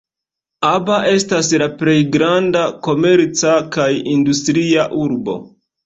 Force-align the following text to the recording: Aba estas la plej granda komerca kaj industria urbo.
Aba 0.69 0.95
estas 1.17 1.51
la 1.63 1.67
plej 1.83 1.95
granda 2.17 2.65
komerca 2.91 3.55
kaj 3.79 3.89
industria 4.19 4.93
urbo. 5.09 5.43